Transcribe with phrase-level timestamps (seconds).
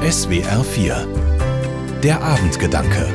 [0.00, 3.06] SWR 4 Der Abendgedanke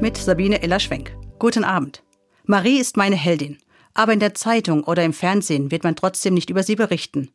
[0.00, 1.14] Mit Sabine Eller-Schwenk.
[1.38, 2.02] Guten Abend.
[2.46, 3.58] Marie ist meine Heldin.
[3.92, 7.28] Aber in der Zeitung oder im Fernsehen wird man trotzdem nicht über sie berichten.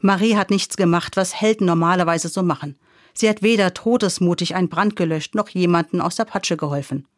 [0.00, 2.76] Marie hat nichts gemacht, was Helden normalerweise so machen.
[3.14, 7.08] Sie hat weder todesmutig einen Brand gelöscht, noch jemanden aus der Patsche geholfen.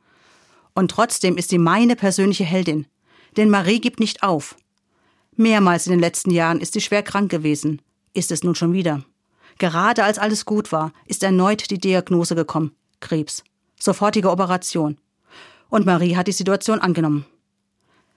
[0.72, 2.86] Und trotzdem ist sie meine persönliche Heldin.
[3.36, 4.54] Denn Marie gibt nicht auf.
[5.34, 7.82] Mehrmals in den letzten Jahren ist sie schwer krank gewesen.
[8.14, 9.04] Ist es nun schon wieder.
[9.61, 12.73] Gerade als alles gut war, ist erneut die Diagnose gekommen.
[13.00, 13.45] Krebs.
[13.79, 14.96] Sofortige Operation.
[15.69, 17.27] Und Marie hat die Situation angenommen.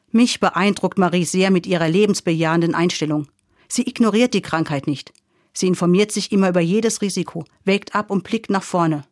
[0.10, 3.28] Mich beeindruckt Marie sehr mit ihrer lebensbejahenden Einstellung.
[3.68, 5.12] Sie ignoriert die Krankheit nicht.
[5.52, 9.04] Sie informiert sich immer über jedes Risiko, wägt ab und blickt nach vorne.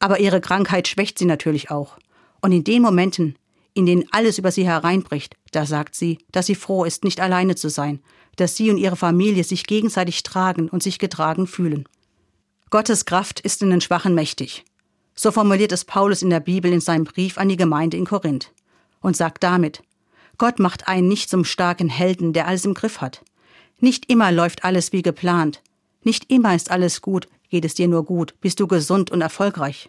[0.00, 1.96] Aber ihre Krankheit schwächt sie natürlich auch.
[2.42, 3.38] Und in den Momenten,
[3.74, 7.56] in denen alles über sie hereinbricht, da sagt sie, dass sie froh ist, nicht alleine
[7.56, 8.00] zu sein,
[8.36, 11.86] dass sie und ihre Familie sich gegenseitig tragen und sich getragen fühlen.
[12.70, 14.64] Gottes Kraft ist in den Schwachen mächtig.
[15.14, 18.52] So formuliert es Paulus in der Bibel in seinem Brief an die Gemeinde in Korinth
[19.00, 19.82] und sagt damit,
[20.38, 23.22] Gott macht einen nicht zum starken Helden, der alles im Griff hat.
[23.78, 25.62] Nicht immer läuft alles wie geplant.
[26.02, 29.88] Nicht immer ist alles gut, geht es dir nur gut, bist du gesund und erfolgreich.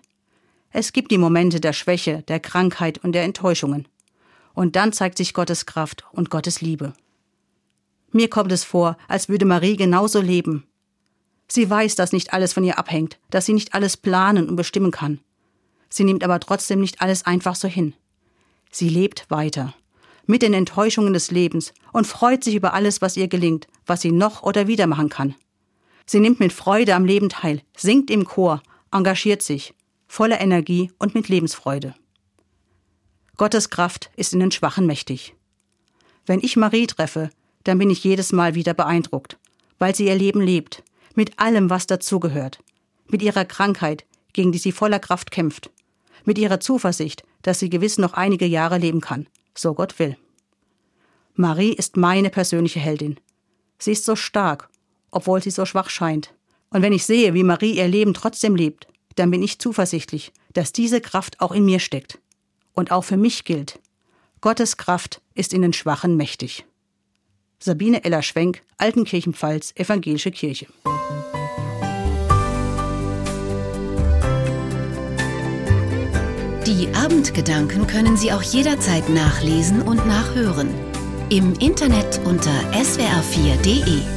[0.77, 3.87] Es gibt die Momente der Schwäche, der Krankheit und der Enttäuschungen.
[4.53, 6.91] Und dann zeigt sich Gottes Kraft und Gottes Liebe.
[8.11, 10.67] Mir kommt es vor, als würde Marie genauso leben.
[11.47, 14.91] Sie weiß, dass nicht alles von ihr abhängt, dass sie nicht alles planen und bestimmen
[14.91, 15.21] kann.
[15.87, 17.93] Sie nimmt aber trotzdem nicht alles einfach so hin.
[18.69, 19.73] Sie lebt weiter,
[20.25, 24.11] mit den Enttäuschungen des Lebens und freut sich über alles, was ihr gelingt, was sie
[24.11, 25.35] noch oder wieder machen kann.
[26.05, 29.73] Sie nimmt mit Freude am Leben teil, singt im Chor, engagiert sich,
[30.07, 31.95] voller Energie und mit Lebensfreude.
[33.37, 35.35] Gottes Kraft ist in den Schwachen mächtig.
[36.25, 37.29] Wenn ich Marie treffe,
[37.63, 39.37] dann bin ich jedes Mal wieder beeindruckt,
[39.77, 40.83] weil sie ihr Leben lebt,
[41.15, 42.59] mit allem, was dazugehört,
[43.07, 45.69] mit ihrer Krankheit, gegen die sie voller Kraft kämpft,
[46.23, 50.17] mit ihrer Zuversicht, dass sie gewiss noch einige Jahre leben kann, so Gott will.
[51.35, 53.19] Marie ist meine persönliche Heldin.
[53.77, 54.69] Sie ist so stark,
[55.11, 56.33] obwohl sie so schwach scheint.
[56.69, 60.71] Und wenn ich sehe, wie Marie ihr Leben trotzdem lebt, dann bin ich zuversichtlich, dass
[60.71, 62.19] diese Kraft auch in mir steckt.
[62.73, 63.79] Und auch für mich gilt,
[64.41, 66.65] Gottes Kraft ist in den Schwachen mächtig.
[67.59, 70.67] Sabine Eller-Schwenk, Altenkirchenpfalz, Evangelische Kirche.
[76.67, 80.69] Die Abendgedanken können Sie auch jederzeit nachlesen und nachhören.
[81.29, 84.14] Im Internet unter swr4.de.